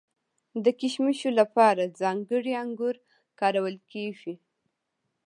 د 0.63 0.65
کشمشو 0.79 1.29
لپاره 1.39 1.93
ځانګړي 2.01 2.53
انګور 2.63 2.95
کارول 3.39 3.75
کیږي. 3.91 4.35